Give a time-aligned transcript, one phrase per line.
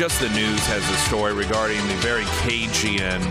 [0.00, 3.22] Just the news has a story regarding the very cagey and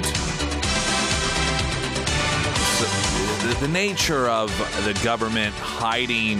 [3.55, 6.37] the nature of the government hiding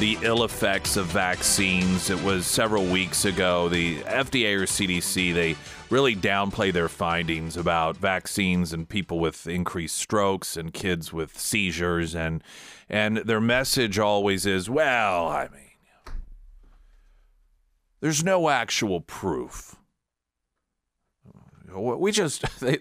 [0.00, 2.10] the ill effects of vaccines.
[2.10, 3.68] It was several weeks ago.
[3.68, 5.54] The FDA or CDC, they
[5.88, 12.16] really downplay their findings about vaccines and people with increased strokes and kids with seizures
[12.16, 12.42] and
[12.88, 15.69] and their message always is, well, I mean,
[18.00, 19.76] there's no actual proof.
[21.74, 22.78] We just, they,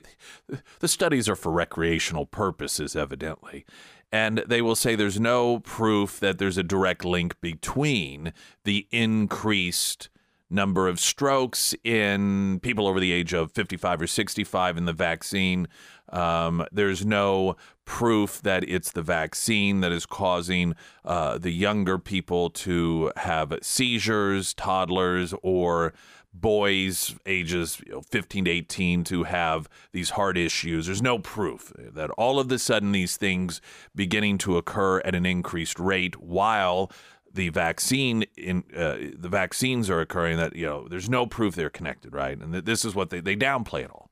[0.80, 3.66] the studies are for recreational purposes, evidently.
[4.12, 10.10] And they will say there's no proof that there's a direct link between the increased
[10.50, 15.68] number of strokes in people over the age of 55 or 65 in the vaccine.
[16.12, 17.56] Um, there's no
[17.90, 24.54] proof that it's the vaccine that is causing uh, the younger people to have seizures,
[24.54, 25.92] toddlers, or
[26.32, 30.86] boys ages you know, 15 to 18 to have these heart issues.
[30.86, 33.60] There's no proof that all of a sudden these things
[33.96, 36.92] beginning to occur at an increased rate while
[37.34, 41.70] the vaccine in uh, the vaccines are occurring that you know there's no proof they're
[41.70, 44.09] connected right and th- this is what they, they downplay it all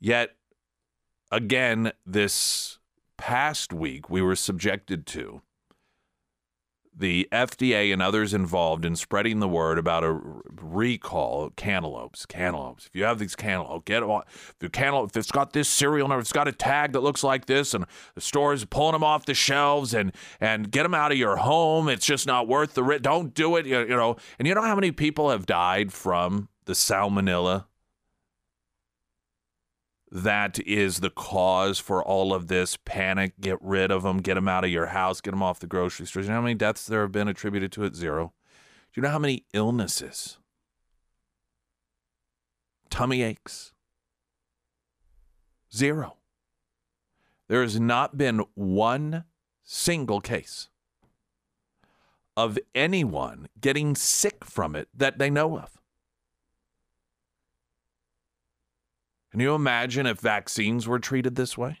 [0.00, 0.36] yet
[1.30, 2.78] again this
[3.16, 5.40] past week we were subjected to
[6.98, 10.18] the FDA and others involved in spreading the word about a
[10.60, 12.24] recall of cantaloupes.
[12.24, 12.86] Cantaloupes.
[12.86, 14.08] If you have these cantaloupe, get it.
[14.60, 17.22] If cantaloupe, if it's got this serial number, if it's got a tag that looks
[17.22, 21.12] like this, and the store's pulling them off the shelves and and get them out
[21.12, 21.88] of your home.
[21.88, 23.02] It's just not worth the risk.
[23.02, 23.66] Don't do it.
[23.66, 24.16] You, you know.
[24.38, 27.66] And you know how many people have died from the salmonella
[30.22, 33.34] that is the cause for all of this panic.
[33.38, 36.06] Get rid of them, get them out of your house, get them off the grocery
[36.06, 36.24] stores.
[36.24, 37.94] You know how many deaths there have been attributed to it?
[37.94, 38.32] Zero.
[38.92, 40.38] Do you know how many illnesses?
[42.88, 43.72] Tummy aches?
[45.74, 46.16] Zero.
[47.48, 49.24] There has not been one
[49.62, 50.70] single case
[52.38, 55.75] of anyone getting sick from it that they know of.
[59.36, 61.80] Can you imagine if vaccines were treated this way?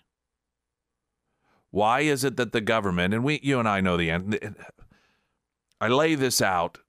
[1.70, 4.38] Why is it that the government, and we, you and I know the end,
[5.80, 6.80] I lay this out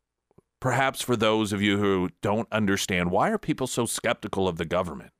[0.60, 4.66] perhaps for those of you who don't understand why are people so skeptical of the
[4.66, 5.14] government?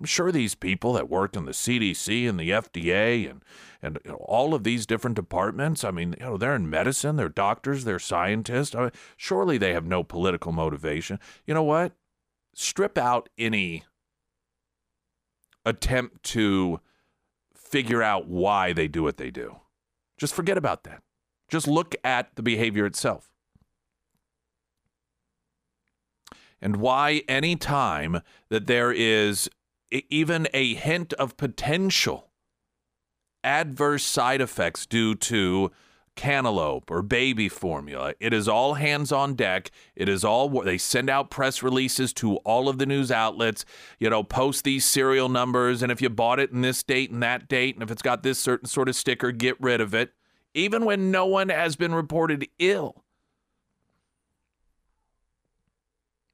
[0.00, 3.42] I'm sure these people that worked in the CDC and the FDA and
[3.82, 7.16] and you know, all of these different departments, I mean, you know, they're in medicine,
[7.16, 8.74] they're doctors, they're scientists.
[8.74, 11.20] I mean, surely they have no political motivation.
[11.46, 11.92] You know what?
[12.54, 13.84] Strip out any
[15.66, 16.80] attempt to
[17.54, 19.56] figure out why they do what they do.
[20.16, 21.02] Just forget about that.
[21.48, 23.30] Just look at the behavior itself.
[26.62, 29.50] And why, any time that there is
[29.90, 32.30] even a hint of potential
[33.44, 35.70] adverse side effects due to
[36.16, 38.14] cantaloupe or baby formula.
[38.18, 39.70] It is all hands on deck.
[39.94, 43.64] It is all they send out press releases to all of the news outlets,
[44.00, 47.22] you know, post these serial numbers and if you bought it in this date and
[47.22, 50.12] that date and if it's got this certain sort of sticker, get rid of it.
[50.54, 53.04] Even when no one has been reported ill.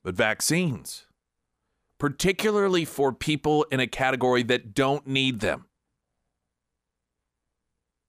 [0.05, 1.07] But vaccines,
[1.99, 5.67] particularly for people in a category that don't need them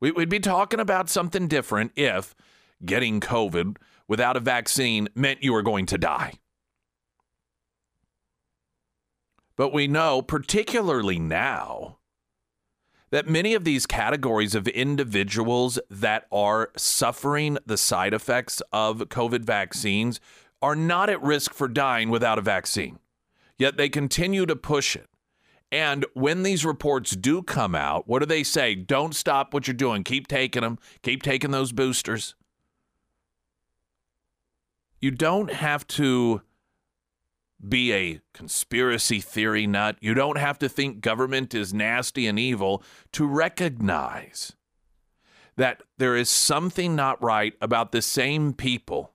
[0.03, 2.35] we, would be talking about something different if
[2.83, 6.33] getting COVID without a vaccine meant you were going to die.
[9.55, 11.99] But we know, particularly now,
[13.11, 19.45] that many of these categories of individuals that are suffering the side effects of COVID
[19.45, 20.19] vaccines
[20.61, 22.99] are not at risk for dying without a vaccine.
[23.57, 25.07] Yet they continue to push it.
[25.73, 28.75] And when these reports do come out, what do they say?
[28.75, 30.03] Don't stop what you're doing.
[30.03, 30.77] Keep taking them.
[31.01, 32.35] Keep taking those boosters.
[35.01, 36.43] You don't have to
[37.67, 39.97] be a conspiracy theory nut.
[39.99, 42.83] You don't have to think government is nasty and evil
[43.13, 44.53] to recognize
[45.55, 49.12] that there is something not right about the same people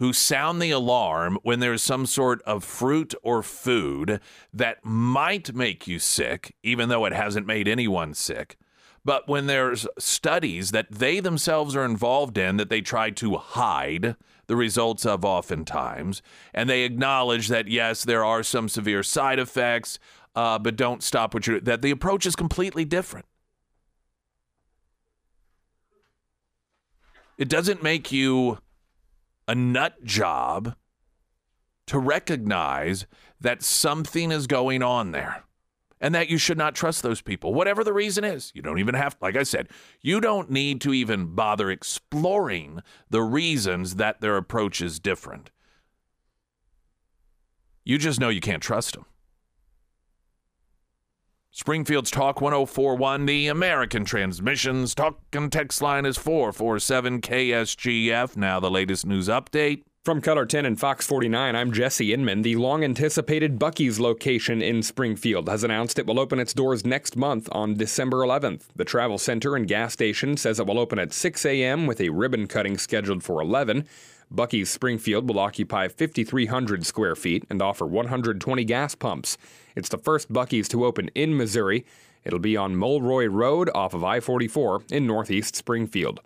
[0.00, 4.18] who sound the alarm when there's some sort of fruit or food
[4.52, 8.56] that might make you sick, even though it hasn't made anyone sick.
[9.04, 14.16] But when there's studies that they themselves are involved in that they try to hide
[14.46, 16.22] the results of oftentimes,
[16.54, 19.98] and they acknowledge that yes, there are some severe side effects,
[20.34, 23.26] uh, but don't stop what you're that the approach is completely different.
[27.36, 28.58] It doesn't make you
[29.50, 30.76] a nut job
[31.88, 33.04] to recognize
[33.40, 35.42] that something is going on there
[36.00, 38.52] and that you should not trust those people, whatever the reason is.
[38.54, 39.66] You don't even have, like I said,
[40.00, 42.80] you don't need to even bother exploring
[43.10, 45.50] the reasons that their approach is different.
[47.84, 49.04] You just know you can't trust them.
[51.52, 58.36] Springfield's Talk 1041, the American Transmissions Talk and Text line is 447 KSGF.
[58.36, 59.82] Now, the latest news update.
[60.04, 62.42] From Color 10 and Fox 49, I'm Jesse Inman.
[62.42, 67.16] The long anticipated Buc-ee's location in Springfield has announced it will open its doors next
[67.16, 68.66] month on December 11th.
[68.76, 71.88] The travel center and gas station says it will open at 6 a.m.
[71.88, 73.88] with a ribbon cutting scheduled for 11.
[74.32, 79.36] Buc-ee's Springfield will occupy 5,300 square feet and offer 120 gas pumps.
[79.74, 81.84] It's the first Buc-ee's to open in Missouri.
[82.24, 86.20] It'll be on Mulroy Road off of I 44 in northeast Springfield.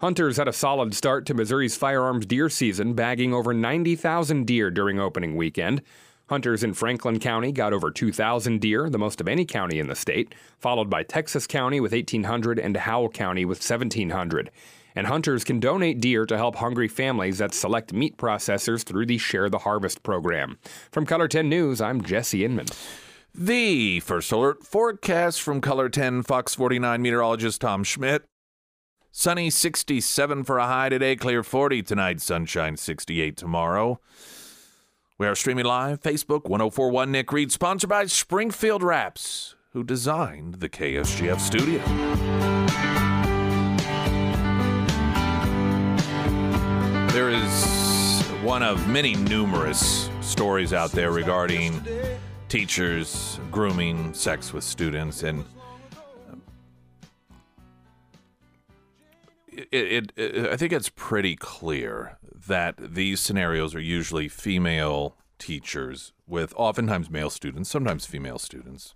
[0.00, 4.98] Hunters had a solid start to Missouri's firearms deer season, bagging over 90,000 deer during
[4.98, 5.82] opening weekend.
[6.30, 9.96] Hunters in Franklin County got over 2,000 deer, the most of any county in the
[9.96, 14.50] state, followed by Texas County with 1,800 and Howell County with 1,700
[14.94, 19.18] and hunters can donate deer to help hungry families at select meat processors through the
[19.18, 20.58] Share the Harvest program.
[20.90, 22.66] From Color 10 News, I'm Jesse Inman.
[23.34, 28.24] The first alert forecast from Color 10 Fox 49 meteorologist Tom Schmidt.
[29.12, 34.00] Sunny 67 for a high today, clear 40 tonight, sunshine 68 tomorrow.
[35.18, 40.68] We are streaming live, Facebook 1041 Nick Reed, sponsored by Springfield Wraps, who designed the
[40.68, 42.39] KSGF studio.
[47.40, 51.82] Is one of many numerous stories out there regarding
[52.48, 55.44] teachers grooming sex with students, and
[56.30, 56.42] um,
[59.48, 66.12] it, it, it, I think it's pretty clear that these scenarios are usually female teachers
[66.26, 68.94] with oftentimes male students, sometimes female students.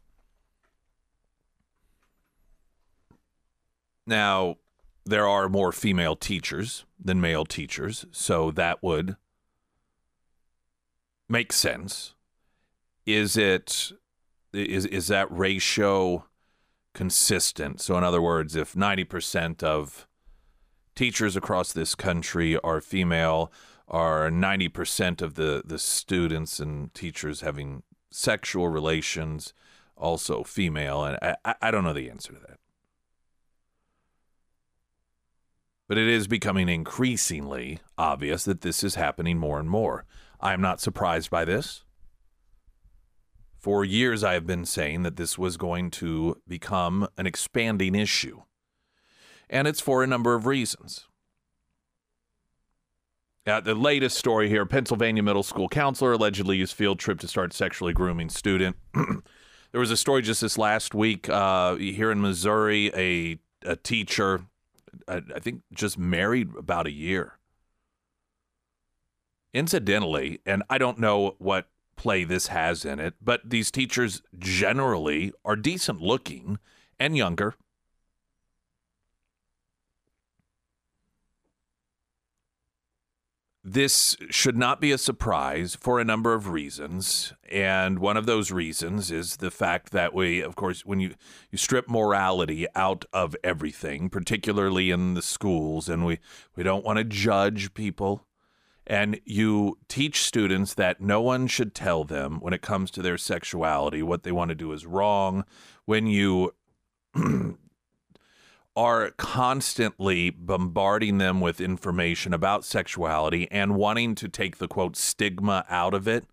[4.07, 4.57] Now,
[5.05, 9.17] there are more female teachers than male teachers, so that would
[11.29, 12.15] make sense.
[13.07, 13.93] Is it
[14.53, 16.25] is is that ratio
[16.95, 17.81] consistent?
[17.81, 20.07] So in other words, if 90% of
[20.95, 23.53] teachers across this country are female,
[23.89, 29.53] are 90% of the the students and teachers having sexual relations
[29.97, 32.59] also female and I, I don't know the answer to that.
[35.87, 40.05] But it is becoming increasingly obvious that this is happening more and more.
[40.41, 41.85] I am not surprised by this.
[43.59, 48.43] For years, I have been saying that this was going to become an expanding issue.
[49.49, 51.07] And it's for a number of reasons.
[53.47, 57.53] Uh, the latest story here Pennsylvania middle school counselor allegedly used field trip to start
[57.53, 58.77] sexually grooming student.
[58.95, 62.91] there was a story just this last week uh, here in Missouri.
[62.95, 64.47] A, a teacher
[65.09, 67.39] I, I think just married about a year.
[69.53, 75.33] Incidentally, and I don't know what play this has in it, but these teachers generally
[75.45, 76.59] are decent looking
[76.99, 77.55] and younger.
[83.67, 87.33] This should not be a surprise for a number of reasons.
[87.51, 91.15] And one of those reasons is the fact that we, of course, when you,
[91.51, 96.19] you strip morality out of everything, particularly in the schools, and we,
[96.55, 98.27] we don't want to judge people,
[98.87, 103.17] and you teach students that no one should tell them when it comes to their
[103.17, 105.43] sexuality what they want to do is wrong,
[105.87, 106.53] when you
[108.77, 115.65] are constantly bombarding them with information about sexuality and wanting to take the quote stigma
[115.69, 116.25] out of it.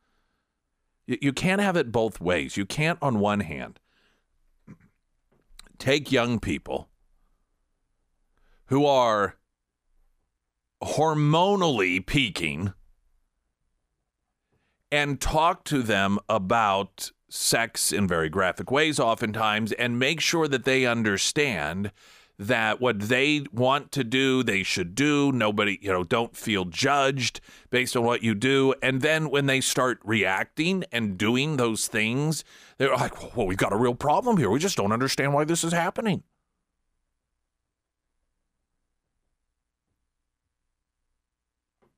[1.06, 2.58] You can't have it both ways.
[2.58, 3.80] You can't, on one hand,
[5.78, 6.90] take young people
[8.68, 9.36] who are
[10.82, 12.74] hormonally peaking
[14.92, 20.66] and talk to them about sex in very graphic ways, oftentimes, and make sure that
[20.66, 21.92] they understand
[22.42, 25.32] that what they want to do, they should do.
[25.32, 28.74] Nobody, you know, don't feel judged based on what you do.
[28.82, 32.44] And then when they start reacting and doing those things,
[32.80, 34.50] they're like, well, we've got a real problem here.
[34.50, 36.24] We just don't understand why this is happening.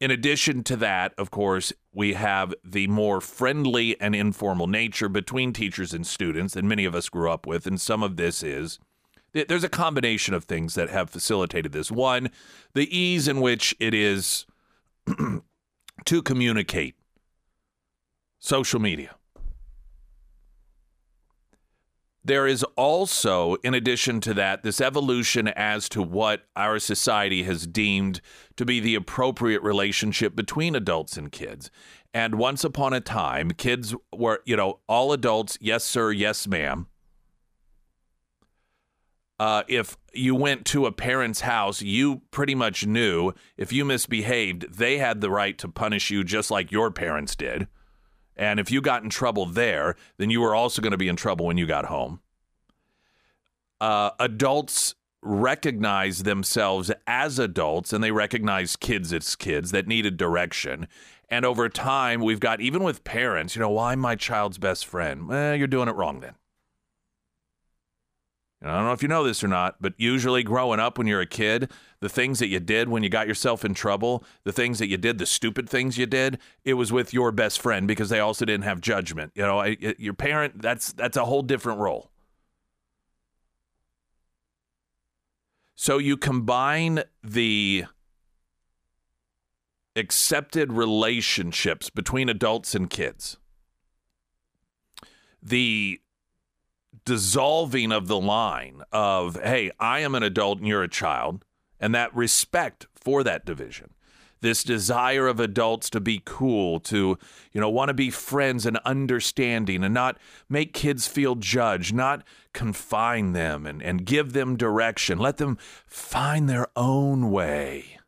[0.02, 5.54] In addition to that, of course, we have the more friendly and informal nature between
[5.54, 7.66] teachers and students that many of us grew up with.
[7.66, 8.80] And some of this is
[9.34, 11.92] There's a combination of things that have facilitated this.
[11.92, 12.30] One,
[12.74, 14.46] the ease in which it is
[16.06, 16.96] to communicate,
[18.40, 19.16] social media.
[22.26, 27.68] There is also, in addition to that, this evolution as to what our society has
[27.68, 28.22] deemed
[28.56, 31.70] to be the appropriate relationship between adults and kids.
[32.14, 36.88] And once upon a time, kids were, you know, all adults, yes, sir, yes, ma'am.
[39.40, 44.72] Uh, if you went to a parent's house, you pretty much knew if you misbehaved,
[44.74, 47.68] they had the right to punish you just like your parents did.
[48.36, 51.16] And if you got in trouble there, then you were also going to be in
[51.16, 52.22] trouble when you got home.
[53.82, 60.88] Uh, adults recognize themselves as adults and they recognize kids as kids that needed direction.
[61.30, 65.32] And over time, we've got, even with parents, you know, why my child's best friend?
[65.32, 66.36] Eh, you're doing it wrong then.
[68.64, 71.20] I don't know if you know this or not, but usually growing up when you're
[71.20, 74.80] a kid, the things that you did when you got yourself in trouble, the things
[74.80, 78.08] that you did, the stupid things you did, it was with your best friend because
[78.08, 79.34] they also didn't have judgment.
[79.36, 82.10] You know, I, your parent, that's that's a whole different role.
[85.76, 87.86] So you combine the
[89.96, 93.38] accepted relationships between adults and kids,
[95.42, 96.00] the
[97.06, 101.44] dissolving of the line of, hey, I am an adult and you're a child,
[101.80, 103.94] and that respect for that division.
[104.42, 107.18] This desire of adults to be cool, to,
[107.54, 110.18] you know, want to be friends and understanding and not
[110.50, 115.18] make kids feel judged, not confine them and, and give them direction.
[115.18, 118.00] Let them find their own way.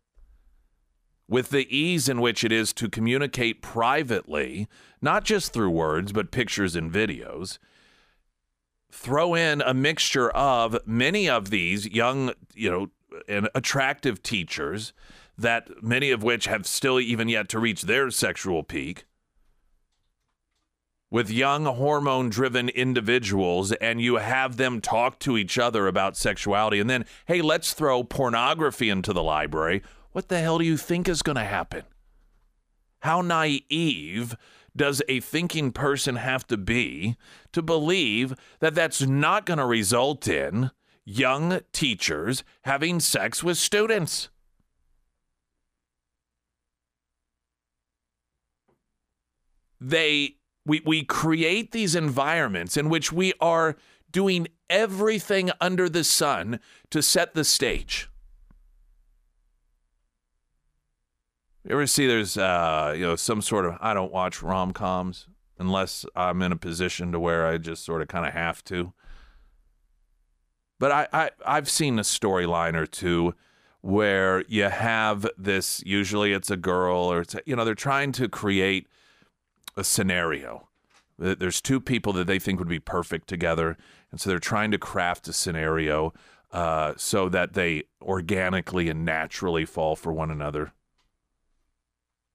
[1.28, 4.68] With the ease in which it is to communicate privately,
[5.02, 7.60] not just through words, but pictures and videos,
[8.96, 12.88] throw in a mixture of many of these young, you know,
[13.28, 14.94] and attractive teachers
[15.38, 19.06] that many of which have still even yet to reach their sexual peak
[21.12, 26.80] with young hormone driven individuals and you have them talk to each other about sexuality
[26.80, 29.82] and then hey let's throw pornography into the library.
[30.12, 31.84] What the hell do you think is going to happen?
[33.00, 34.36] How naive
[34.75, 37.15] does a thinking person have to be
[37.53, 40.72] to believe that that's not going to result in
[41.03, 44.29] young teachers having sex with students?
[49.79, 53.75] They we we create these environments in which we are
[54.12, 58.10] doing everything under the sun to set the stage.
[61.65, 65.27] You ever see there's uh, you know some sort of I don't watch rom coms
[65.57, 68.93] unless I'm in a position to where I just sort of kind of have to.
[70.79, 73.34] But I, I I've seen a storyline or two
[73.81, 78.29] where you have this usually it's a girl or it's you know they're trying to
[78.29, 78.88] create
[79.75, 80.69] a scenario.
[81.17, 83.75] There's two people that they think would be perfect together,
[84.12, 86.13] and so they're trying to craft a scenario
[86.51, 90.74] uh, so that they organically and naturally fall for one another.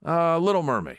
[0.04, 0.98] Uh, Little Mermaid.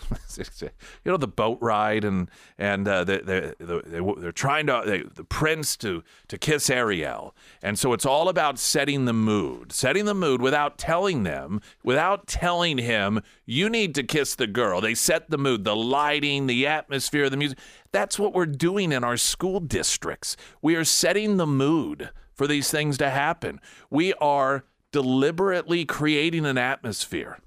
[0.38, 0.70] you
[1.04, 5.24] know the boat ride and and uh, they, they, they, they're trying to they, the
[5.24, 7.34] prince to to kiss Ariel.
[7.62, 12.26] And so it's all about setting the mood setting the mood without telling them without
[12.26, 14.80] telling him you need to kiss the girl.
[14.80, 17.58] They set the mood the lighting the atmosphere the music.
[17.90, 20.36] That's what we're doing in our school districts.
[20.62, 23.60] We are setting the mood for these things to happen.
[23.90, 27.38] We are deliberately creating an atmosphere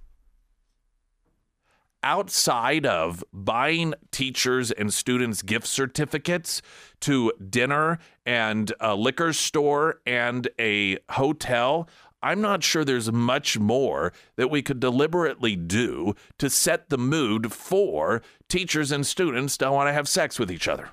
[2.05, 6.61] outside of buying teachers and students gift certificates
[7.01, 11.89] to dinner and a liquor store and a hotel,
[12.21, 17.51] I'm not sure there's much more that we could deliberately do to set the mood
[17.51, 20.91] for teachers and students to want to have sex with each other.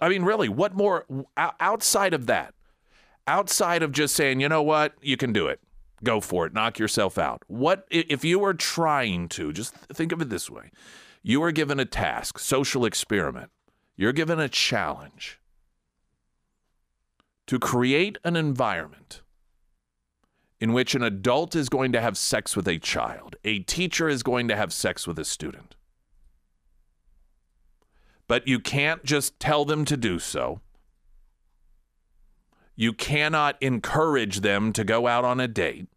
[0.00, 1.06] I mean, really, what more
[1.36, 2.52] outside of that?
[3.28, 5.60] Outside of just saying, you know what, you can do it
[6.04, 7.42] go for it, knock yourself out.
[7.46, 10.70] What if you were trying to just think of it this way?
[11.22, 13.50] You are given a task, social experiment.
[13.96, 15.40] You're given a challenge
[17.46, 19.22] to create an environment
[20.60, 24.22] in which an adult is going to have sex with a child, a teacher is
[24.22, 25.74] going to have sex with a student.
[28.26, 30.60] But you can't just tell them to do so.
[32.76, 35.88] You cannot encourage them to go out on a date.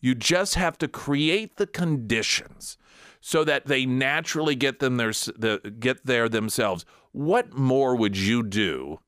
[0.00, 2.78] You just have to create the conditions
[3.20, 6.84] so that they naturally get them their, the, get there themselves.
[7.12, 9.00] What more would you do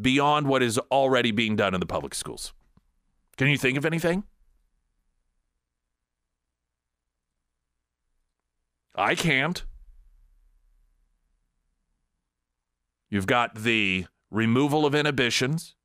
[0.00, 2.52] beyond what is already being done in the public schools?
[3.36, 4.24] Can you think of anything?
[8.94, 9.64] I can't.
[13.10, 15.75] You've got the removal of inhibitions.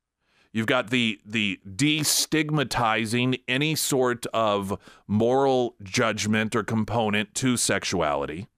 [0.52, 8.48] You've got the the destigmatizing any sort of moral judgment or component to sexuality.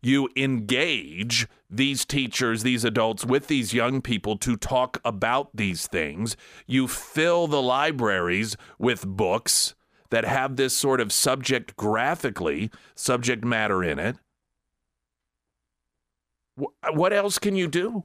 [0.00, 6.36] You engage these teachers, these adults with these young people to talk about these things.
[6.66, 9.74] You fill the libraries with books
[10.10, 14.16] that have this sort of subject graphically, subject matter in it.
[16.92, 18.04] What else can you do?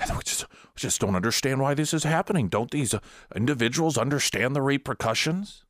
[0.00, 0.46] We just,
[0.76, 2.48] just don't understand why this is happening.
[2.48, 3.00] Don't these uh,
[3.34, 5.64] individuals understand the repercussions?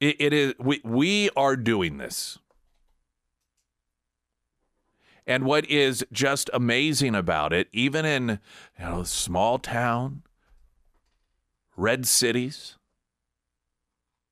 [0.00, 2.38] It, it is we we are doing this.
[5.26, 8.40] And what is just amazing about it, even in
[8.78, 10.22] you know small town,
[11.76, 12.76] red cities,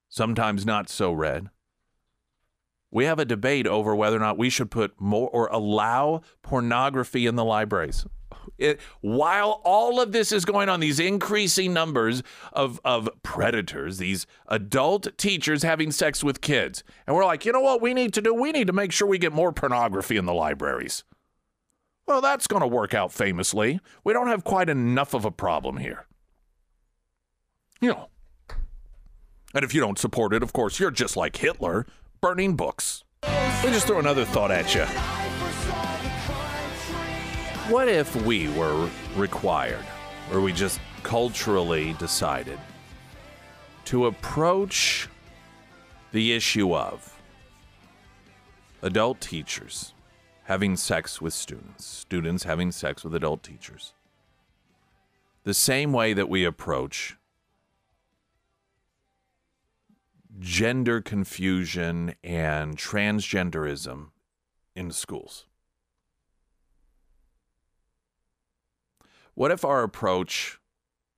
[0.08, 1.50] sometimes not so red,
[2.96, 7.26] we have a debate over whether or not we should put more or allow pornography
[7.26, 8.06] in the libraries.
[8.56, 12.22] It, while all of this is going on, these increasing numbers
[12.54, 16.82] of, of predators, these adult teachers having sex with kids.
[17.06, 18.32] And we're like, you know what we need to do?
[18.32, 21.04] We need to make sure we get more pornography in the libraries.
[22.06, 23.78] Well, that's going to work out famously.
[24.04, 26.06] We don't have quite enough of a problem here.
[27.78, 28.08] You know.
[29.52, 31.84] And if you don't support it, of course, you're just like Hitler,
[32.20, 33.04] burning books.
[33.22, 34.84] Let me just throw another thought at you.
[37.72, 39.84] What if we were required,
[40.32, 42.58] or we just culturally decided,
[43.86, 45.08] to approach
[46.12, 47.20] the issue of
[48.82, 49.94] adult teachers
[50.44, 53.94] having sex with students, students having sex with adult teachers,
[55.42, 57.16] the same way that we approach
[60.38, 64.10] gender confusion and transgenderism
[64.74, 65.46] in schools.
[69.34, 70.58] What if our approach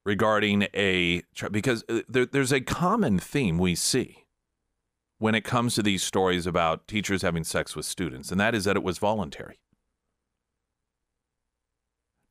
[0.04, 4.24] regarding a because uh, there, there's a common theme we see
[5.18, 8.64] when it comes to these stories about teachers having sex with students, and that is
[8.64, 9.59] that it was voluntary.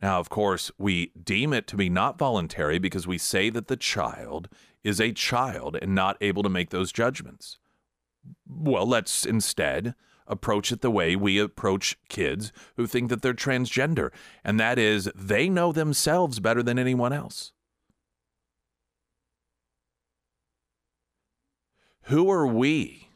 [0.01, 3.77] Now, of course, we deem it to be not voluntary because we say that the
[3.77, 4.47] child
[4.83, 7.57] is a child and not able to make those judgments.
[8.47, 9.95] Well, let's instead
[10.27, 14.11] approach it the way we approach kids who think that they're transgender,
[14.43, 17.53] and that is they know themselves better than anyone else.
[22.03, 23.09] Who are we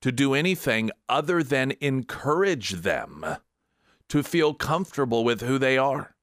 [0.00, 3.24] to do anything other than encourage them
[4.12, 6.14] to feel comfortable with who they are?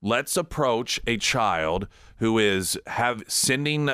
[0.00, 3.88] let's approach a child who is have sending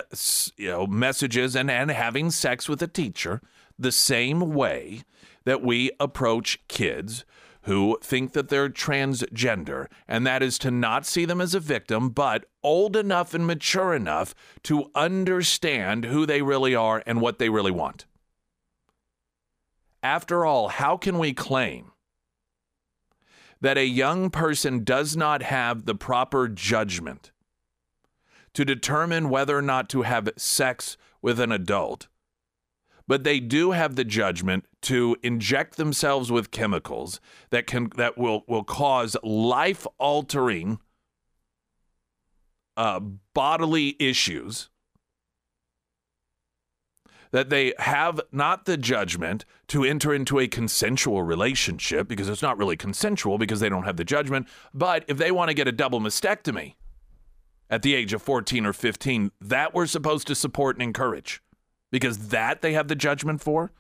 [0.57, 3.41] you know messages and, and having sex with a teacher
[3.79, 5.03] the same way
[5.45, 7.25] that we approach kids
[7.63, 12.09] who think that they're transgender, and that is to not see them as a victim,
[12.09, 17.49] but old enough and mature enough to understand who they really are and what they
[17.49, 18.07] really want.
[20.03, 21.93] After all, how can we claim
[23.61, 27.33] that a young person does not have the proper judgment
[28.55, 32.09] to determine whether or not to have sex with an adult,
[33.07, 38.45] but they do have the judgment to inject themselves with chemicals that can that will
[38.49, 40.79] will cause life altering
[42.77, 42.99] uh,
[43.35, 44.71] bodily issues
[47.31, 52.59] that they have not the judgment to enter into a consensual relationship because it's not
[52.59, 54.49] really consensual because they don't have the judgment.
[54.75, 56.75] But if they want to get a double mastectomy
[57.69, 61.43] at the age of 14 or 15, that we're supposed to support and encourage
[61.91, 63.73] because that they have the judgment for.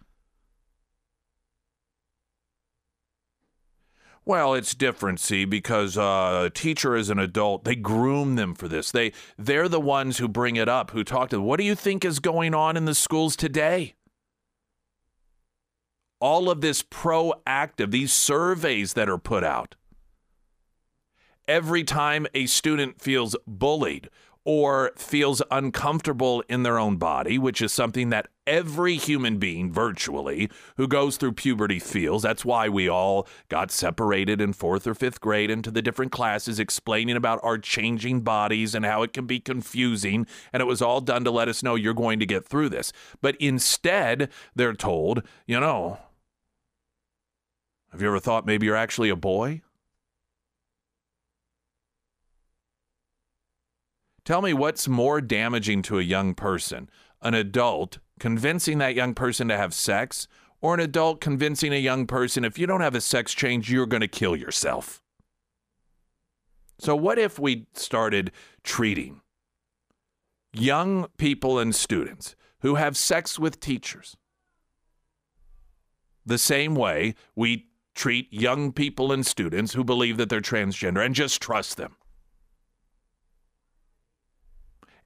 [4.30, 7.64] Well, it's different, see, because uh, a teacher is an adult.
[7.64, 8.92] They groom them for this.
[8.92, 11.44] They they're the ones who bring it up, who talk to them.
[11.44, 13.96] What do you think is going on in the schools today?
[16.20, 19.74] All of this proactive, these surveys that are put out.
[21.48, 24.10] Every time a student feels bullied
[24.52, 30.50] or feels uncomfortable in their own body, which is something that every human being virtually
[30.76, 32.24] who goes through puberty feels.
[32.24, 36.58] That's why we all got separated in fourth or fifth grade into the different classes
[36.58, 40.26] explaining about our changing bodies and how it can be confusing.
[40.52, 42.92] And it was all done to let us know you're going to get through this.
[43.20, 46.00] But instead, they're told, you know,
[47.92, 49.62] have you ever thought maybe you're actually a boy?
[54.24, 56.90] Tell me what's more damaging to a young person
[57.22, 60.28] an adult convincing that young person to have sex,
[60.60, 63.86] or an adult convincing a young person if you don't have a sex change, you're
[63.86, 65.02] going to kill yourself.
[66.78, 68.30] So, what if we started
[68.62, 69.22] treating
[70.52, 74.16] young people and students who have sex with teachers
[76.24, 81.14] the same way we treat young people and students who believe that they're transgender and
[81.14, 81.96] just trust them?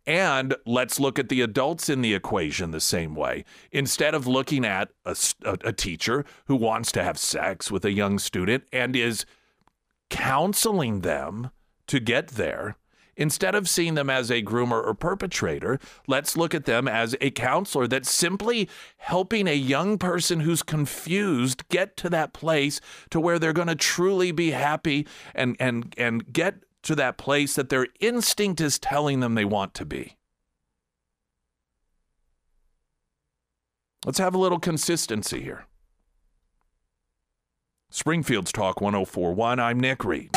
[0.06, 3.44] And let's look at the adults in the equation the same way.
[3.72, 7.92] Instead of looking at a, a, a, teacher who wants to have sex with a
[7.92, 9.24] young student and is
[10.10, 11.50] counseling them
[11.86, 12.76] to get there,
[13.16, 17.30] instead of seeing them as a groomer or perpetrator, let's look at them as a
[17.30, 23.38] counselor that's simply helping a young person who's confused get to that place to where
[23.38, 27.88] they're going to truly be happy and, and, and get to that place that their
[28.00, 30.16] instinct is telling them they want to be.
[34.06, 35.66] Let's have a little consistency here.
[37.90, 39.58] Springfield's Talk 1041.
[39.58, 40.30] I'm Nick Reed.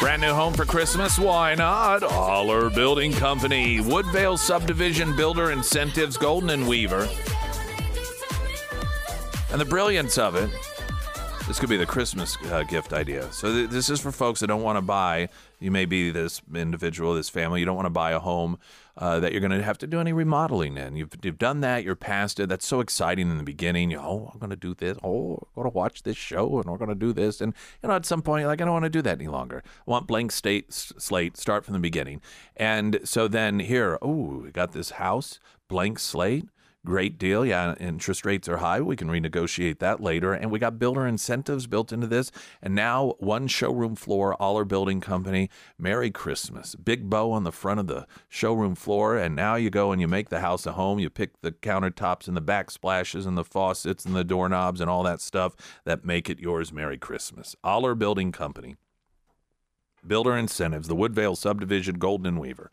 [0.00, 1.18] Brand new home for Christmas?
[1.18, 2.02] Why not?
[2.02, 7.08] Oller Building Company, Woodvale Subdivision Builder Incentives, Golden and Weaver.
[9.52, 10.50] And the brilliance of it
[11.46, 13.30] this could be the Christmas uh, gift idea.
[13.30, 15.28] So th- this is for folks that don't want to buy.
[15.60, 17.60] You may be this individual, this family.
[17.60, 18.58] You don't want to buy a home
[18.96, 20.96] uh, that you're going to have to do any remodeling in.
[20.96, 21.84] You've, you've done that.
[21.84, 22.48] You're past it.
[22.48, 23.90] That's so exciting in the beginning.
[23.90, 24.96] You, oh, I'm going to do this.
[25.04, 27.42] Oh, I'm going to watch this show, and we're going to do this.
[27.42, 27.52] And
[27.82, 29.62] you know, at some point, like, I don't want to do that any longer.
[29.66, 31.36] I want blank state slate.
[31.36, 32.22] Start from the beginning.
[32.56, 36.46] And so then here, oh, we got this house, blank slate.
[36.84, 37.46] Great deal.
[37.46, 38.82] Yeah, interest rates are high.
[38.82, 40.34] We can renegotiate that later.
[40.34, 42.30] And we got builder incentives built into this.
[42.60, 45.48] And now one showroom floor, Oller Building Company.
[45.78, 46.74] Merry Christmas.
[46.74, 49.16] Big bow on the front of the showroom floor.
[49.16, 50.98] And now you go and you make the house a home.
[50.98, 55.02] You pick the countertops and the backsplashes and the faucets and the doorknobs and all
[55.04, 56.70] that stuff that make it yours.
[56.70, 57.56] Merry Christmas.
[57.64, 58.76] Oller Building Company.
[60.06, 62.70] Builder incentives, the Woodvale subdivision, Golden Weaver.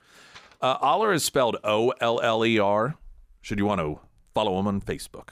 [0.61, 2.97] Uh, Oller is spelled O L L E R
[3.41, 3.99] should you want to
[4.33, 5.29] follow him on Facebook.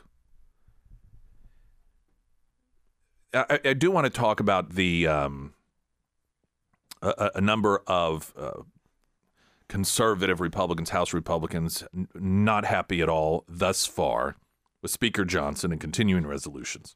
[3.34, 5.54] I, I do want to talk about the um,
[7.02, 8.64] a, a, number of uh,
[9.68, 14.36] conservative Republicans, House Republicans, n- not happy at all thus far
[14.82, 16.96] with Speaker Johnson and continuing resolutions.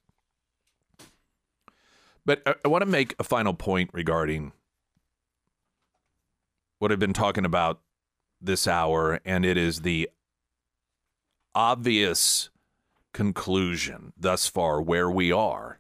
[2.26, 4.54] But I, I want to make a final point regarding
[6.80, 7.80] what I've been talking about
[8.42, 10.10] this hour, and it is the
[11.56, 12.50] obvious
[13.14, 15.80] conclusion thus far where we are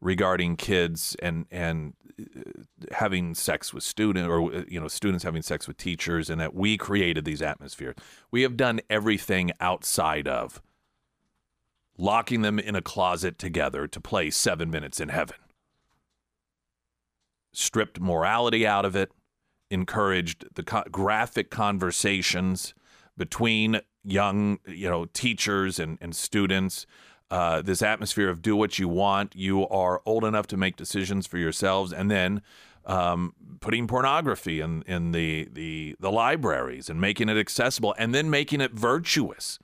[0.00, 2.42] regarding kids and and uh,
[2.92, 6.54] having sex with students or uh, you know students having sex with teachers and that
[6.54, 7.96] we created these atmospheres.
[8.30, 10.60] We have done everything outside of
[11.96, 15.36] locking them in a closet together to play 7 minutes in heaven.
[17.52, 19.12] Stripped morality out of it
[19.70, 22.74] encouraged the co- graphic conversations
[23.16, 26.86] between young, you know, teachers and, and students.
[27.30, 29.34] Uh, this atmosphere of do what you want.
[29.34, 32.42] You are old enough to make decisions for yourselves, and then
[32.84, 38.28] um, putting pornography in in the, the the libraries and making it accessible, and then
[38.28, 39.58] making it virtuous,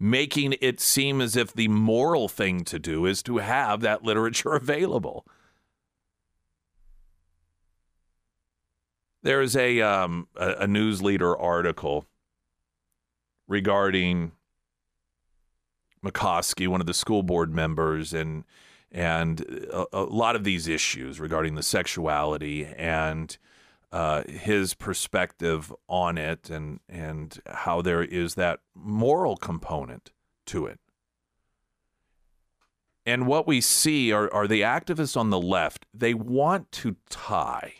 [0.00, 4.52] making it seem as if the moral thing to do is to have that literature
[4.54, 5.26] available.
[9.22, 12.06] There is a um, a, a news leader article
[13.48, 14.32] regarding
[16.04, 18.44] Makoski, one of the school board members, and
[18.90, 19.40] and
[19.72, 23.36] a, a lot of these issues regarding the sexuality and
[23.90, 30.12] uh, his perspective on it, and and how there is that moral component
[30.46, 30.78] to it.
[33.06, 37.74] And what we see are, are the activists on the left, they want to tie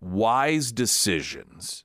[0.00, 1.84] wise decisions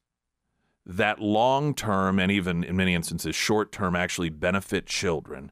[0.86, 5.52] that long term and even in many instances short term actually benefit children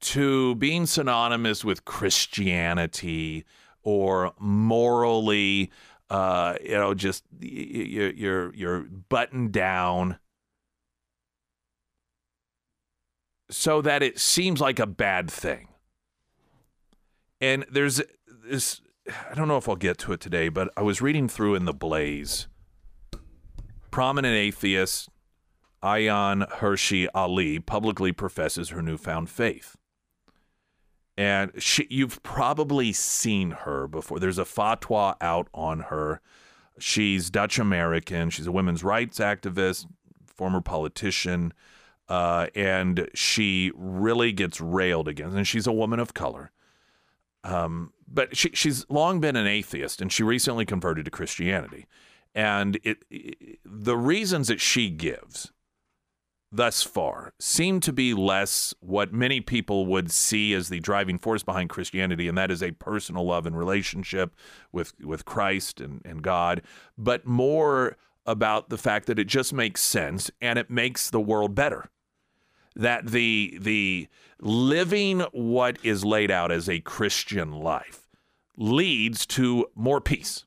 [0.00, 3.44] to being synonymous with Christianity
[3.84, 5.70] or morally
[6.12, 10.18] uh, you know, just you're you're you're buttoned down,
[13.50, 15.68] so that it seems like a bad thing.
[17.40, 18.02] And there's
[18.44, 18.82] this.
[19.30, 21.64] I don't know if I'll get to it today, but I was reading through in
[21.64, 22.46] the Blaze.
[23.92, 25.08] Prominent atheist
[25.84, 29.76] Ayaan Hirsi Ali publicly professes her newfound faith
[31.16, 34.18] and she, you've probably seen her before.
[34.18, 36.20] There's a fatwa out on her.
[36.78, 38.30] She's Dutch American.
[38.30, 39.86] She's a women's rights activist,
[40.26, 41.52] former politician,
[42.08, 45.36] uh, and she really gets railed against.
[45.36, 46.50] And she's a woman of color.
[47.44, 51.86] Um, but she, she's long been an atheist, and she recently converted to Christianity.
[52.34, 55.52] And it, it the reasons that she gives
[56.52, 61.42] thus far seem to be less what many people would see as the driving force
[61.42, 64.34] behind Christianity, and that is a personal love and relationship
[64.70, 66.62] with, with Christ and, and God,
[66.98, 71.54] but more about the fact that it just makes sense and it makes the world
[71.54, 71.88] better.
[72.74, 74.08] That the the
[74.40, 78.08] living what is laid out as a Christian life
[78.56, 80.46] leads to more peace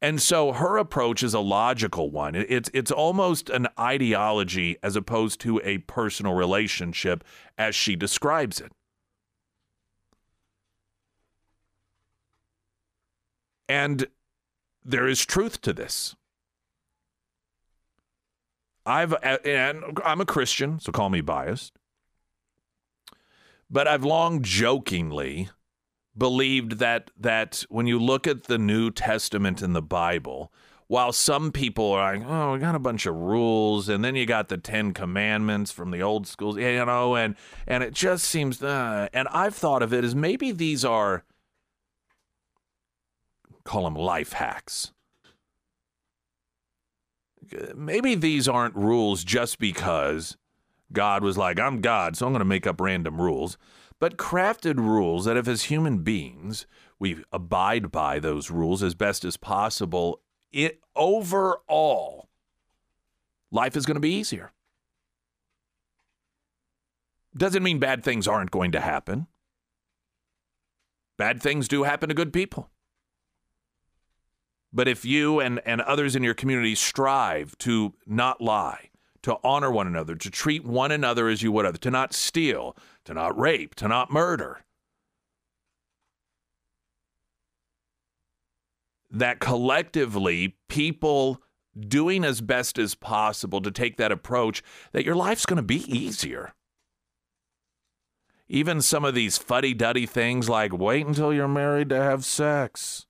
[0.00, 2.34] and so her approach is a logical one.
[2.34, 7.24] It's it's almost an ideology as opposed to a personal relationship
[7.56, 8.72] as she describes it.
[13.68, 14.06] And
[14.84, 16.14] there is truth to this.
[18.86, 21.74] I've and I'm a Christian, so call me biased.
[23.68, 25.50] But I've long jokingly
[26.18, 30.52] believed that that when you look at the New Testament in the Bible,
[30.88, 34.26] while some people are like, oh, we got a bunch of rules, and then you
[34.26, 38.62] got the Ten Commandments from the old schools, you know, and and it just seems,
[38.62, 41.24] uh, and I've thought of it as maybe these are
[43.64, 44.92] call them life hacks.
[47.74, 50.36] Maybe these aren't rules just because
[50.92, 53.58] God was like, I'm God, so I'm going to make up random rules
[54.00, 56.66] but crafted rules that if as human beings
[56.98, 60.20] we abide by those rules as best as possible,
[60.52, 62.28] it overall
[63.50, 64.52] life is going to be easier.
[67.36, 69.26] Doesn't mean bad things aren't going to happen.
[71.16, 72.70] Bad things do happen to good people.
[74.72, 78.87] But if you and, and others in your community strive to not lie,
[79.22, 82.76] to honor one another, to treat one another as you would other, to not steal,
[83.04, 84.64] to not rape, to not murder.
[89.10, 91.42] That collectively, people
[91.78, 95.82] doing as best as possible to take that approach, that your life's going to be
[95.90, 96.52] easier.
[98.48, 103.06] Even some of these fuddy duddy things like wait until you're married to have sex.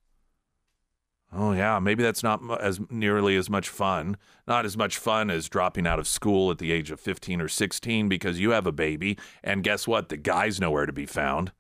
[1.30, 4.16] Oh, yeah, maybe that's not as nearly as much fun.
[4.46, 7.48] Not as much fun as dropping out of school at the age of 15 or
[7.48, 10.08] 16 because you have a baby, and guess what?
[10.08, 11.52] The guy's nowhere to be found.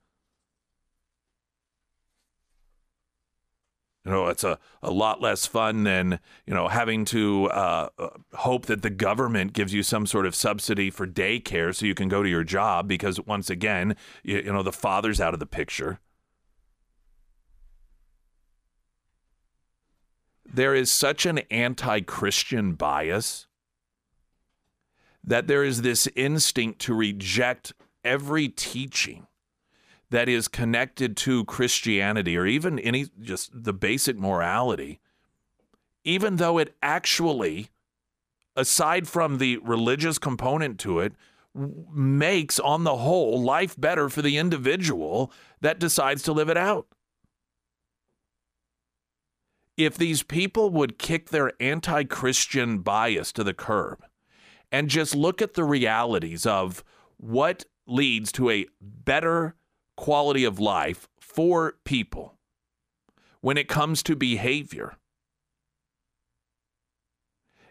[4.06, 8.08] You know, it's a, a lot less fun than, you know, having to uh, uh
[8.36, 12.08] hope that the government gives you some sort of subsidy for daycare so you can
[12.08, 15.46] go to your job because, once again, you, you know, the father's out of the
[15.46, 16.00] picture.
[20.52, 23.46] There is such an anti Christian bias
[25.22, 29.26] that there is this instinct to reject every teaching
[30.10, 35.00] that is connected to Christianity or even any just the basic morality,
[36.02, 37.68] even though it actually,
[38.56, 41.12] aside from the religious component to it,
[41.54, 45.30] makes on the whole life better for the individual
[45.60, 46.86] that decides to live it out
[49.78, 54.04] if these people would kick their anti Christian bias to the curb
[54.70, 56.84] and just look at the realities of
[57.16, 59.54] what leads to a better
[59.96, 62.34] quality of life for people
[63.40, 64.96] when it comes to behavior.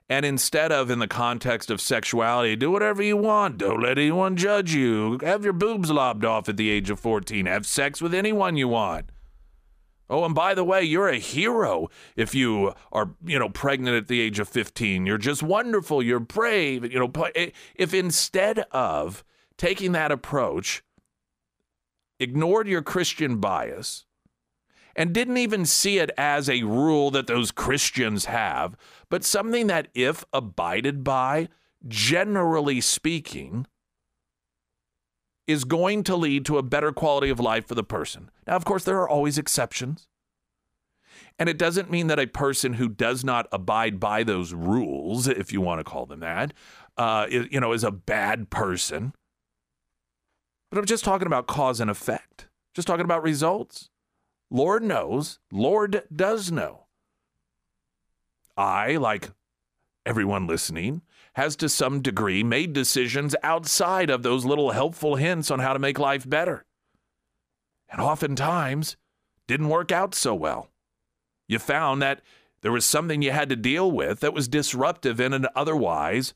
[0.09, 3.57] And instead of in the context of sexuality, do whatever you want.
[3.57, 5.19] Don't let anyone judge you.
[5.21, 7.45] Have your boobs lobbed off at the age of 14.
[7.45, 9.09] Have sex with anyone you want.
[10.09, 14.07] Oh, and by the way, you're a hero if you are, you know, pregnant at
[14.07, 15.05] the age of 15.
[15.05, 16.01] You're just wonderful.
[16.01, 16.91] You're brave.
[16.91, 17.11] You know,
[17.75, 19.25] if instead of
[19.57, 20.83] taking that approach,
[22.19, 24.05] ignored your Christian bias
[24.95, 28.75] and didn't even see it as a rule that those Christians have,
[29.09, 31.49] but something that, if abided by,
[31.87, 33.67] generally speaking,
[35.47, 38.29] is going to lead to a better quality of life for the person.
[38.45, 40.07] Now, of course, there are always exceptions.
[41.39, 45.53] And it doesn't mean that a person who does not abide by those rules, if
[45.53, 46.53] you want to call them that,
[46.97, 49.13] uh, you know, is a bad person.
[50.69, 53.89] But I'm just talking about cause and effect, just talking about results.
[54.49, 56.85] Lord knows, Lord does know.
[58.57, 59.29] I, like
[60.05, 61.03] everyone listening,
[61.37, 65.77] has to some degree made decisions outside of those little helpful hints on how to
[65.77, 66.65] make life better.
[67.91, 68.97] And oftentimes
[69.45, 70.71] didn't work out so well.
[71.47, 72.21] You found that
[72.61, 76.33] there was something you had to deal with that was disruptive in an otherwise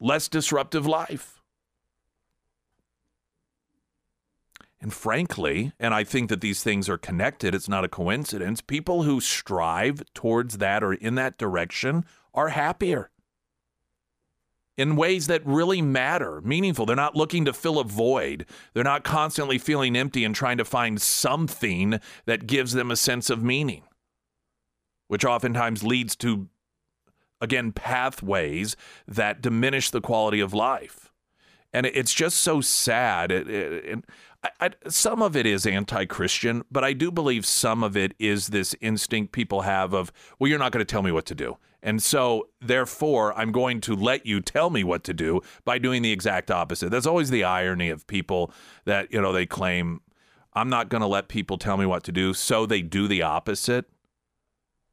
[0.00, 1.35] less disruptive life.
[4.80, 9.04] And frankly, and I think that these things are connected, it's not a coincidence, people
[9.04, 13.10] who strive towards that or in that direction are happier
[14.76, 16.86] in ways that really matter, meaningful.
[16.86, 18.46] They're not looking to fill a void.
[18.74, 23.30] They're not constantly feeling empty and trying to find something that gives them a sense
[23.30, 23.82] of meaning,
[25.08, 26.48] which oftentimes leads to,
[27.40, 28.76] again, pathways
[29.08, 31.10] that diminish the quality of life.
[31.72, 33.30] And it's just so sad.
[33.30, 33.98] It, it,
[34.35, 38.48] I, I, some of it is anti-Christian, but I do believe some of it is
[38.48, 41.56] this instinct people have of, well, you're not going to tell me what to do,
[41.82, 46.02] and so therefore I'm going to let you tell me what to do by doing
[46.02, 46.90] the exact opposite.
[46.90, 48.52] That's always the irony of people
[48.84, 50.00] that you know they claim
[50.56, 53.22] I'm not going to let people tell me what to do, so they do the
[53.22, 53.84] opposite,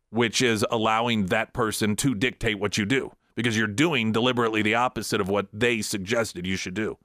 [0.10, 4.76] which is allowing that person to dictate what you do because you're doing deliberately the
[4.76, 6.98] opposite of what they suggested you should do.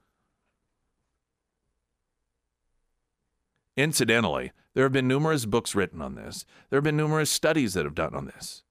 [3.79, 6.45] Incidentally, there have been numerous books written on this.
[6.69, 8.63] There have been numerous studies that have done on this.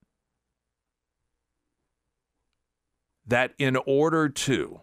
[3.26, 4.82] That in order to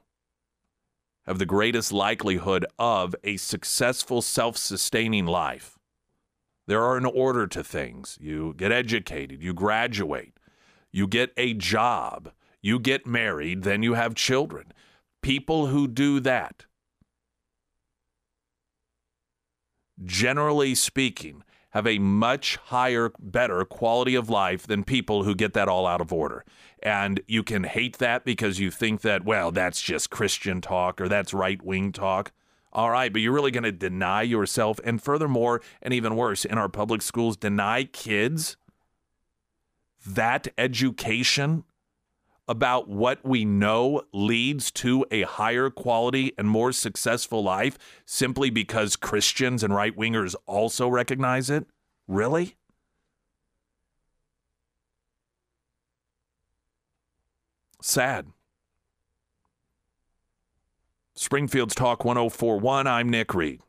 [1.27, 5.77] have the greatest likelihood of a successful self sustaining life,
[6.65, 8.17] there are an order to things.
[8.19, 10.39] You get educated, you graduate,
[10.91, 12.31] you get a job,
[12.63, 14.73] you get married, then you have children.
[15.21, 16.65] People who do that
[20.03, 25.67] generally speaking, have a much higher, better quality of life than people who get that
[25.67, 26.45] all out of order.
[26.81, 31.09] And you can hate that because you think that, well, that's just Christian talk or
[31.09, 32.31] that's right wing talk.
[32.71, 34.79] All right, but you're really going to deny yourself.
[34.83, 38.57] And furthermore, and even worse, in our public schools, deny kids
[40.05, 41.63] that education
[42.47, 48.95] about what we know leads to a higher quality and more successful life simply because
[48.95, 51.65] Christians and right wingers also recognize it?
[52.07, 52.55] Really?
[57.81, 58.27] Sad.
[61.15, 62.87] Springfield's Talk 1041.
[62.87, 63.61] I'm Nick Reed.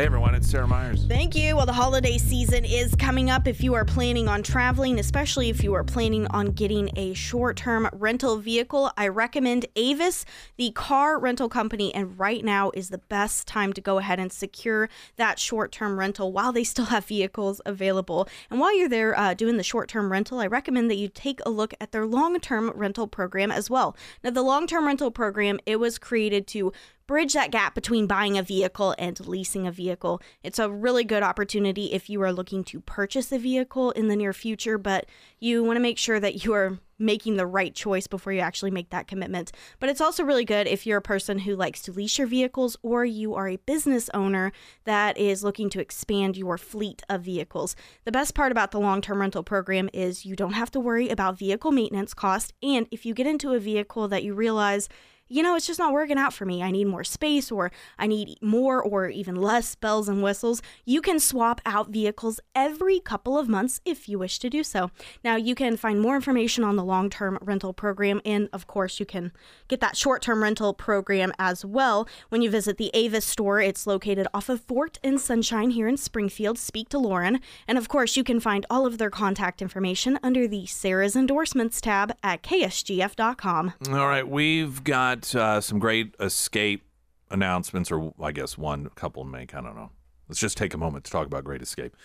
[0.00, 1.04] Hey everyone, it's Sarah Myers.
[1.04, 1.56] Thank you.
[1.56, 3.46] Well, the holiday season is coming up.
[3.46, 7.58] If you are planning on traveling, especially if you are planning on getting a short
[7.58, 10.24] term rental vehicle, I recommend Avis,
[10.56, 11.94] the car rental company.
[11.94, 15.98] And right now is the best time to go ahead and secure that short term
[15.98, 18.26] rental while they still have vehicles available.
[18.48, 21.40] And while you're there uh, doing the short term rental, I recommend that you take
[21.44, 23.94] a look at their long term rental program as well.
[24.24, 26.72] Now, the long term rental program, it was created to
[27.10, 30.22] bridge that gap between buying a vehicle and leasing a vehicle.
[30.44, 34.14] It's a really good opportunity if you are looking to purchase a vehicle in the
[34.14, 35.06] near future, but
[35.40, 38.70] you want to make sure that you are making the right choice before you actually
[38.70, 39.50] make that commitment.
[39.80, 42.76] But it's also really good if you're a person who likes to lease your vehicles
[42.80, 44.52] or you are a business owner
[44.84, 47.74] that is looking to expand your fleet of vehicles.
[48.04, 51.08] The best part about the long term rental program is you don't have to worry
[51.08, 52.52] about vehicle maintenance cost.
[52.62, 54.88] And if you get into a vehicle that you realize
[55.30, 56.62] you know, it's just not working out for me.
[56.62, 60.60] I need more space or I need more or even less bells and whistles.
[60.84, 64.90] You can swap out vehicles every couple of months if you wish to do so.
[65.22, 68.98] Now, you can find more information on the long term rental program, and of course,
[68.98, 69.30] you can
[69.68, 73.60] get that short term rental program as well when you visit the Avis store.
[73.60, 76.58] It's located off of Fort and Sunshine here in Springfield.
[76.58, 77.38] Speak to Lauren.
[77.68, 81.80] And of course, you can find all of their contact information under the Sarah's Endorsements
[81.80, 83.74] tab at ksgf.com.
[83.88, 86.82] All right, we've got uh, some great escape
[87.30, 89.54] announcements, or I guess one couple make.
[89.54, 89.90] I don't know.
[90.28, 91.96] Let's just take a moment to talk about Great Escape.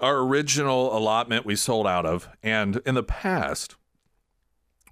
[0.00, 3.76] Our original allotment we sold out of, and in the past,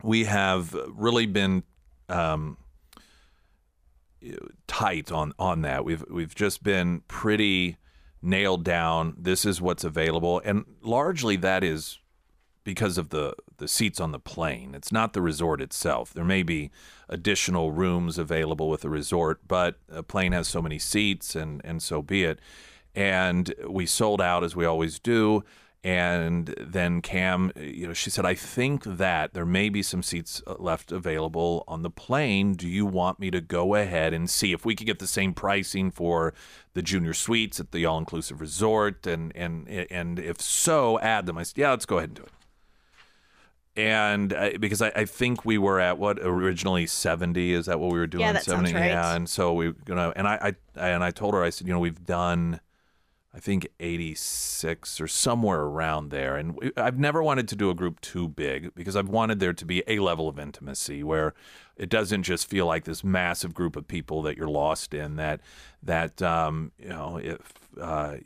[0.03, 1.63] we have really been
[2.09, 2.57] um,
[4.67, 5.85] tight on on that.
[5.85, 7.77] We've we've just been pretty
[8.23, 9.15] nailed down.
[9.19, 11.99] This is what's available, and largely that is
[12.65, 14.75] because of the the seats on the plane.
[14.75, 16.13] It's not the resort itself.
[16.13, 16.71] There may be
[17.09, 21.83] additional rooms available with the resort, but a plane has so many seats, and and
[21.83, 22.41] so be it.
[22.95, 25.45] And we sold out as we always do.
[25.85, 30.43] And then Cam, you know, she said, I think that there may be some seats
[30.45, 32.55] uh, left available on the plane.
[32.55, 35.33] Do you want me to go ahead and see if we could get the same
[35.33, 36.35] pricing for
[36.75, 39.07] the junior suites at the all inclusive resort?
[39.07, 41.39] And, and, and if so, add them.
[41.39, 42.33] I said, yeah, let's go ahead and do it.
[43.77, 47.93] And uh, because I, I think we were at what originally 70, is that what
[47.93, 48.23] we were doing?
[48.23, 48.71] Yeah, that 70?
[48.71, 48.89] sounds right.
[48.89, 49.15] Yeah.
[49.15, 51.75] And so we, you know, and I, I, and I told her, I said, you
[51.75, 52.61] know, we've done,
[53.35, 56.37] I think 86 or somewhere around there.
[56.37, 59.53] And we, I've never wanted to do a group too big because I've wanted there
[59.53, 61.35] to be a level of intimacy where
[61.77, 65.17] it doesn't just feel like this massive group of people that you're lost in.
[65.17, 65.43] That
[65.83, 68.17] that um, you know if uh,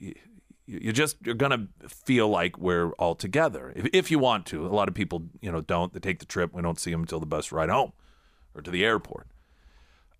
[0.70, 4.66] you, just you're gonna feel like we're all together if, if you want to.
[4.66, 5.92] A lot of people you know don't.
[5.92, 6.52] They take the trip.
[6.54, 7.92] We don't see them until the bus ride home
[8.54, 9.26] or to the airport.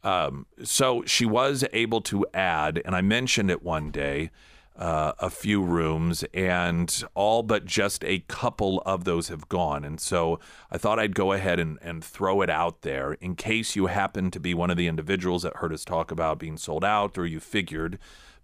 [0.03, 4.31] Um, so she was able to add, and I mentioned it one day,
[4.77, 9.85] uh, a few rooms, and all but just a couple of those have gone.
[9.85, 10.41] And so
[10.71, 14.31] I thought I'd go ahead and, and throw it out there in case you happen
[14.31, 17.27] to be one of the individuals that heard us talk about being sold out, or
[17.27, 17.99] you figured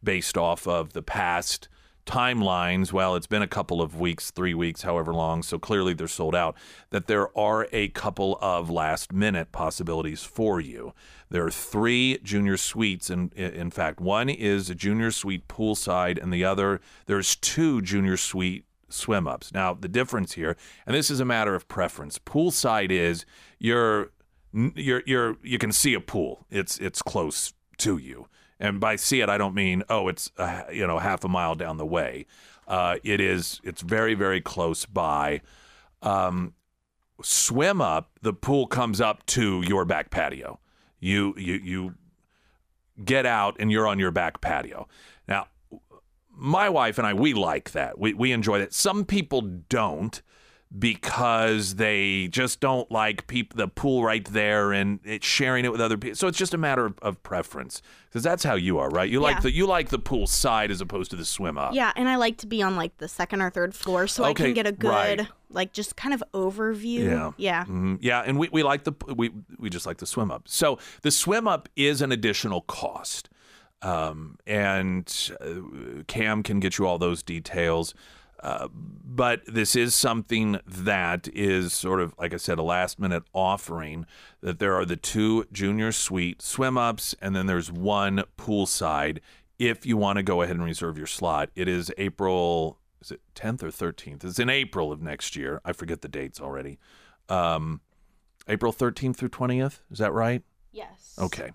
[0.04, 1.68] based off of the past
[2.07, 6.09] timelines, well, it's been a couple of weeks, three weeks, however long, so clearly they're
[6.09, 6.57] sold out,
[6.90, 10.94] that there are a couple of last minute possibilities for you.
[11.28, 13.11] There are three junior suites.
[13.11, 18.16] In, in fact, one is a junior suite poolside, and the other, there's two junior
[18.16, 19.52] suite swim ups.
[19.52, 23.26] Now, the difference here, and this is a matter of preference, poolside is
[23.59, 24.12] you're,
[24.52, 28.28] you're, you're, you can see a pool, it's, it's close to you.
[28.59, 31.54] And by see it, I don't mean oh, it's uh, you know half a mile
[31.54, 32.26] down the way.
[32.66, 35.40] Uh, it is it's very very close by.
[36.02, 36.54] Um,
[37.22, 40.61] swim up, the pool comes up to your back patio.
[41.00, 41.94] You you you
[43.04, 44.88] get out and you're on your back patio.
[45.28, 45.48] Now,
[46.30, 47.98] my wife and I we like that.
[47.98, 48.72] We we enjoy that.
[48.72, 50.22] Some people don't
[50.76, 55.80] because they just don't like peop- the pool right there and it's sharing it with
[55.80, 56.16] other people.
[56.16, 59.08] So it's just a matter of, of preference because that's how you are, right?
[59.08, 59.40] You like Yeah.
[59.42, 61.74] the you like the pool side as opposed to the swim up.
[61.74, 64.34] Yeah, and I like to be on like the second or third floor so I
[64.34, 64.88] can get a good
[65.20, 65.28] right.
[65.50, 67.04] like just kind of overview.
[67.04, 67.30] Yeah.
[67.36, 67.64] Yeah.
[67.66, 67.98] Mhm.
[68.00, 70.42] Yeah, and we, we like the we we just like the swim up.
[70.48, 73.28] So the swim up is an additional cost,
[73.82, 77.94] um, and uh, Cam can get you all those details.
[78.41, 83.24] Uh, but this is something that is sort of, like I said, a last minute
[83.32, 84.07] offering.
[84.41, 89.18] That there are the two junior suite swim ups, and then there's one poolside.
[89.59, 92.78] If you want to go ahead and reserve your slot, it is April.
[93.01, 94.24] Is it 10th or 13th?
[94.24, 95.61] It's in April of next year.
[95.64, 96.78] I forget the dates already.
[97.28, 97.80] Um,
[98.49, 99.80] April 13th through 20th.
[99.91, 100.43] Is that right?
[100.72, 101.14] Yes.
[101.18, 101.53] Okay.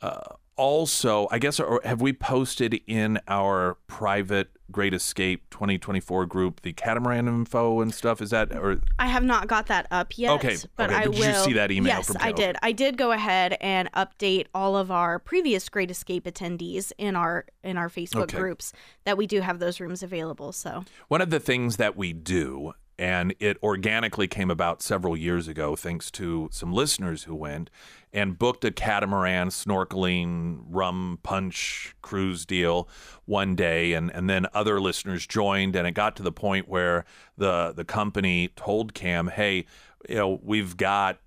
[0.00, 6.62] Uh, also, I guess, or have we posted in our private Great Escape 2024 group
[6.62, 8.20] the catamaran info and stuff?
[8.22, 10.32] Is that or I have not got that up yet.
[10.32, 11.20] Okay, but okay, I but will.
[11.20, 12.56] did you see that email Yes, from I did.
[12.62, 17.44] I did go ahead and update all of our previous Great Escape attendees in our
[17.62, 18.38] in our Facebook Okay.
[18.38, 18.72] groups
[19.04, 20.52] that we do have those rooms available.
[20.52, 25.48] So One of the things that we do, and it organically came about several years
[25.48, 27.70] ago, thanks to some listeners who went
[28.12, 32.88] and booked a catamaran snorkeling rum punch cruise deal
[33.24, 37.04] one day, and, and then other listeners joined, and it got to the point where
[37.36, 39.66] the the company told Cam, "Hey,
[40.08, 41.18] you know, we've got."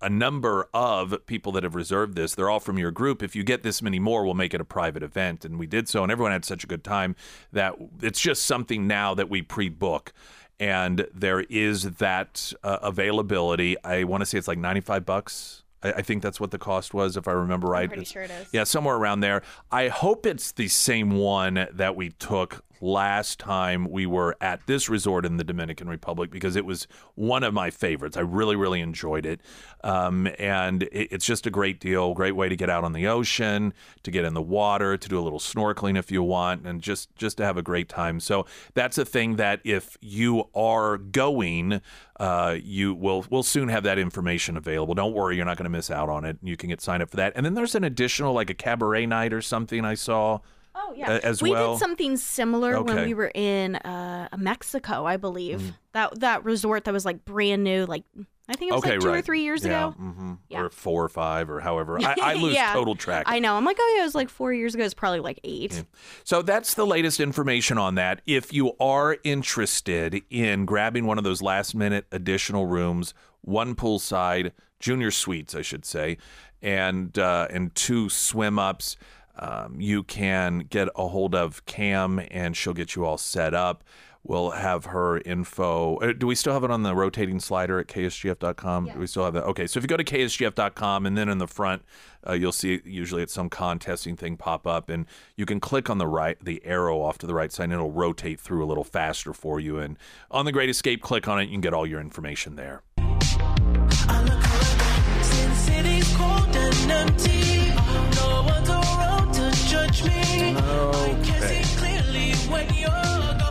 [0.00, 2.34] a number of people that have reserved this.
[2.34, 3.22] They're all from your group.
[3.22, 5.44] If you get this many more, we'll make it a private event.
[5.44, 7.16] And we did so, and everyone had such a good time
[7.52, 10.12] that it's just something now that we pre book.
[10.60, 13.76] And there is that uh, availability.
[13.84, 15.62] I want to say it's like 95 bucks.
[15.82, 17.88] I, I think that's what the cost was, if I remember right.
[17.88, 18.48] pretty It's- sure it is.
[18.52, 19.42] Yeah, somewhere around there.
[19.70, 24.88] I hope it's the same one that we took last time we were at this
[24.88, 28.16] resort in the Dominican Republic because it was one of my favorites.
[28.16, 29.40] I really, really enjoyed it.
[29.84, 33.06] Um, and it, it's just a great deal, great way to get out on the
[33.06, 33.72] ocean,
[34.02, 37.14] to get in the water, to do a little snorkeling if you want, and just,
[37.16, 38.20] just to have a great time.
[38.20, 41.80] So that's a thing that if you are going,
[42.18, 44.94] uh, you will will soon have that information available.
[44.94, 46.38] Don't worry, you're not going to miss out on it.
[46.42, 47.32] You can get signed up for that.
[47.36, 50.40] And then there's an additional like a cabaret night or something I saw.
[50.80, 51.72] Oh yeah, as we well?
[51.72, 55.74] did something similar when we were in uh, Mexico, I believe.
[55.92, 58.04] That that resort that was like brand new, like
[58.48, 59.18] I think it was okay, like two right.
[59.18, 59.90] or three years yeah, ago.
[59.98, 60.62] hmm Yeah.
[60.62, 61.98] or four or five or however.
[62.00, 62.72] I, I lose Yeah.
[62.72, 63.24] total track.
[63.26, 63.56] I know.
[63.56, 64.84] I'm like, oh yeah, it was like four years ago.
[64.84, 65.84] It's probably like eight.
[66.24, 68.22] So that's the latest information on that.
[68.26, 73.12] If you are interested in grabbing one of those last minute additional rooms,
[73.42, 76.16] one poolside, junior suites, I should say,
[76.62, 78.96] and uh, and two swim ups,
[79.38, 83.84] um, you can get a hold of Cam and she'll get you all set up.
[84.24, 85.96] We'll have her info.
[85.98, 88.90] uh, Do we still have it on the rotating slider at ksgf.com?
[88.92, 89.44] Do we still have that?
[89.44, 91.82] Okay, so if you go to ksgf.com and then in the front,
[92.28, 95.96] uh, you'll see usually it's some contesting thing pop up, and you can click on
[95.98, 98.84] the right, the arrow off to the right side, and it'll rotate through a little
[98.84, 99.78] faster for you.
[99.78, 99.96] And
[100.30, 102.82] on the Great Escape, click on it, you can get all your information there.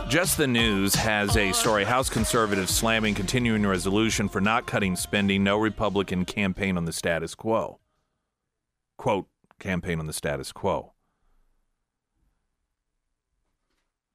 [0.08, 5.44] Just the News has a story House conservatives slamming continuing resolution for not cutting spending,
[5.44, 7.78] no Republican campaign on the status quo.
[8.96, 9.28] Quote,
[9.58, 10.94] campaign on the status quo.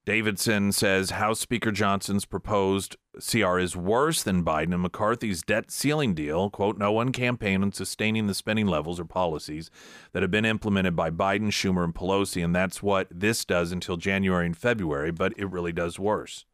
[0.05, 6.13] Davidson says House Speaker Johnson's proposed CR is worse than Biden and McCarthy's debt ceiling
[6.13, 6.49] deal.
[6.49, 9.71] Quote, no one campaign on sustaining the spending levels or policies
[10.11, 12.43] that have been implemented by Biden, Schumer, and Pelosi.
[12.43, 16.45] And that's what this does until January and February, but it really does worse.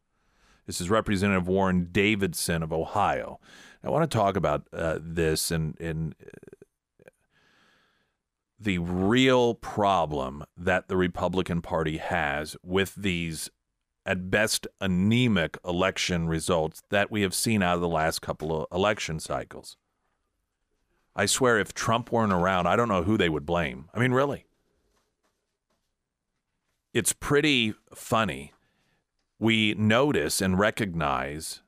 [0.66, 3.40] This is Representative Warren Davidson of Ohio.
[3.82, 6.14] I want to talk about uh, this and, and
[8.60, 13.50] the real problem that the Republican Party has with these,
[14.04, 18.66] at best, anemic election results that we have seen out of the last couple of
[18.70, 19.78] election cycles.
[21.16, 23.88] I swear, if Trump weren't around, I don't know who they would blame.
[23.94, 24.44] I mean, really.
[26.92, 28.52] It's pretty funny.
[29.38, 31.62] We notice and recognize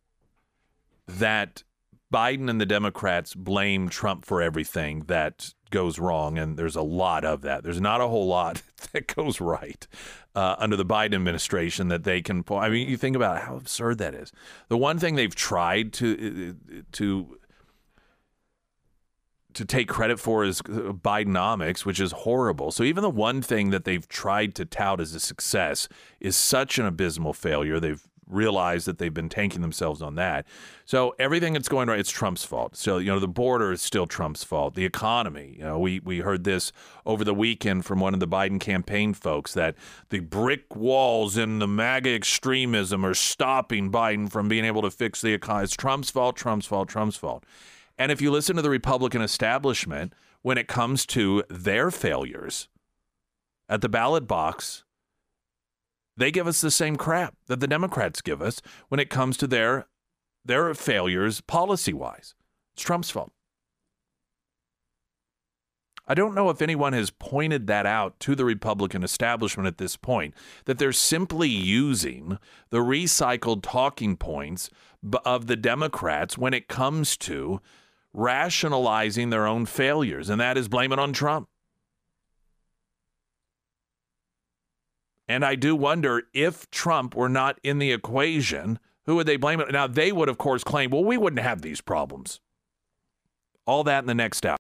[1.07, 1.63] that
[2.13, 7.25] Biden and the Democrats blame Trump for everything that goes wrong, and there's a lot
[7.25, 7.65] of that.
[7.65, 9.87] There's not a whole lot that goes right
[10.35, 12.45] uh, under the Biden administration that they can.
[12.51, 14.31] I mean, you think about how absurd that is.
[14.69, 17.39] The one thing they've tried to uh, to
[19.55, 22.71] to take credit for is uh, Bidenomics, which is horrible.
[22.71, 25.89] So even the one thing that they've tried to tout as a success
[26.21, 27.79] is such an abysmal failure.
[27.81, 28.03] They've
[28.33, 30.47] realized that they've been tanking themselves on that.
[30.85, 32.77] So everything that's going right, it's Trump's fault.
[32.77, 34.75] So you know the border is still Trump's fault.
[34.75, 36.73] The economy, you know, we we heard this
[37.07, 39.75] over the weekend from one of the Biden campaign folks that
[40.11, 45.21] the brick walls and the MAGA extremism are stopping Biden from being able to fix
[45.21, 45.65] the economy.
[45.65, 46.37] It's Trump's fault.
[46.37, 46.89] Trump's fault.
[46.89, 47.45] Trump's fault.
[47.99, 50.13] And if you listen to the Republican establishment
[50.43, 52.69] when it comes to their failures
[53.69, 54.82] at the ballot box,
[56.17, 59.47] they give us the same crap that the Democrats give us when it comes to
[59.47, 59.87] their
[60.45, 62.35] their failures policy wise.
[62.75, 63.33] It's Trump's fault.
[66.07, 69.97] I don't know if anyone has pointed that out to the Republican establishment at this
[69.97, 70.35] point,
[70.65, 72.39] that they're simply using
[72.71, 74.69] the recycled talking points
[75.25, 77.61] of the Democrats when it comes to
[78.13, 81.49] rationalizing their own failures, and that is blame it on Trump.
[85.33, 89.61] And I do wonder if Trump were not in the equation, who would they blame
[89.61, 89.73] it?
[89.73, 92.39] Now, they would, of course, claim, well, we wouldn't have these problems.
[93.65, 94.51] All that in the next hour.